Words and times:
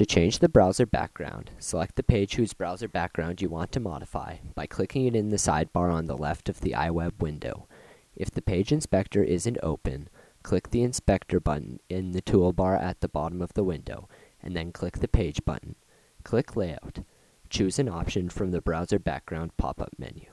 To 0.00 0.06
change 0.06 0.38
the 0.38 0.48
browser 0.48 0.86
background, 0.86 1.50
select 1.58 1.96
the 1.96 2.02
page 2.02 2.36
whose 2.36 2.54
browser 2.54 2.88
background 2.88 3.42
you 3.42 3.50
want 3.50 3.70
to 3.72 3.80
modify 3.80 4.36
by 4.54 4.64
clicking 4.64 5.04
it 5.04 5.14
in 5.14 5.28
the 5.28 5.36
sidebar 5.36 5.92
on 5.92 6.06
the 6.06 6.16
left 6.16 6.48
of 6.48 6.62
the 6.62 6.70
iWeb 6.70 7.20
window. 7.20 7.68
If 8.16 8.30
the 8.30 8.40
page 8.40 8.72
inspector 8.72 9.22
isn't 9.22 9.58
open, 9.62 10.08
click 10.42 10.70
the 10.70 10.82
inspector 10.82 11.38
button 11.38 11.80
in 11.90 12.12
the 12.12 12.22
toolbar 12.22 12.80
at 12.80 13.02
the 13.02 13.10
bottom 13.10 13.42
of 13.42 13.52
the 13.52 13.62
window, 13.62 14.08
and 14.42 14.56
then 14.56 14.72
click 14.72 15.00
the 15.00 15.06
page 15.06 15.44
button. 15.44 15.74
Click 16.24 16.56
Layout. 16.56 17.00
Choose 17.50 17.78
an 17.78 17.90
option 17.90 18.30
from 18.30 18.52
the 18.52 18.62
browser 18.62 18.98
background 18.98 19.54
pop-up 19.58 19.90
menu. 19.98 20.30